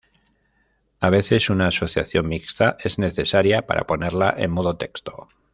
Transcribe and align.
A 0.99 1.11
veces 1.11 1.51
una 1.51 1.67
asociación 1.67 2.27
mixta 2.27 2.75
es 2.79 2.97
necesaria 2.97 3.67
ponerla 3.67 4.33
en 4.35 4.49
modo 4.49 4.75
texto. 4.75 5.29